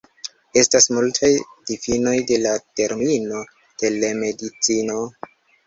[0.61, 1.29] Estas multaj
[1.73, 3.45] difinoj de la termino
[3.85, 5.01] "Telemedicino".